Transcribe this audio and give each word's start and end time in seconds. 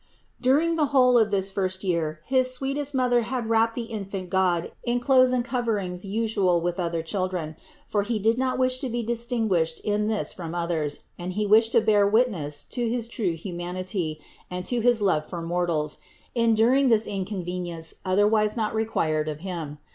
683. 0.39 0.51
During 0.51 0.75
the 0.77 0.85
whole 0.93 1.15
of 1.15 1.29
this 1.29 1.51
first 1.51 1.83
year 1.83 2.21
his 2.25 2.51
sweetest 2.51 2.95
Mother 2.95 3.21
had 3.21 3.45
wrapped 3.47 3.75
the 3.75 3.83
infant 3.83 4.31
God 4.31 4.71
in 4.83 4.99
clothes 4.99 5.31
and 5.31 5.45
cover 5.45 5.77
ings 5.77 6.03
usual 6.03 6.59
with 6.59 6.79
other 6.79 7.03
children; 7.03 7.55
for 7.87 8.01
He 8.01 8.17
did 8.17 8.35
not 8.39 8.57
wish 8.57 8.79
to 8.79 8.89
be 8.89 9.03
distinguished 9.03 9.79
in 9.81 10.07
this 10.07 10.33
from 10.33 10.55
others, 10.55 11.01
and 11.19 11.33
He 11.33 11.45
wished 11.45 11.73
to 11.73 11.81
THE 11.81 11.91
INCARNATION 11.91 12.33
585 12.33 12.33
bear 12.33 12.41
witness 12.41 12.63
to 12.63 12.89
his 12.89 13.07
true 13.07 13.35
humanity 13.35 14.19
and 14.49 14.65
to 14.65 14.79
his 14.79 15.03
love 15.03 15.27
for 15.27 15.39
mortals, 15.43 15.99
enduring 16.33 16.89
this 16.89 17.05
inconvenience 17.05 17.93
otherwise 18.03 18.57
not 18.57 18.73
re 18.73 18.85
quired 18.85 19.27
of 19.29 19.41
Him. 19.41 19.77